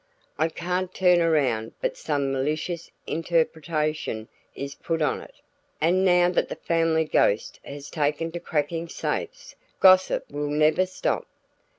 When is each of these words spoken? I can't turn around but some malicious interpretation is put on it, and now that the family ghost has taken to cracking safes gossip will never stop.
I 0.39 0.47
can't 0.47 0.91
turn 0.95 1.21
around 1.21 1.73
but 1.79 1.95
some 1.95 2.31
malicious 2.31 2.89
interpretation 3.05 4.29
is 4.55 4.73
put 4.73 4.99
on 4.99 5.21
it, 5.21 5.35
and 5.79 6.03
now 6.03 6.27
that 6.31 6.49
the 6.49 6.55
family 6.55 7.05
ghost 7.05 7.59
has 7.63 7.87
taken 7.87 8.31
to 8.31 8.39
cracking 8.39 8.89
safes 8.89 9.55
gossip 9.79 10.31
will 10.31 10.49
never 10.49 10.87
stop. 10.87 11.27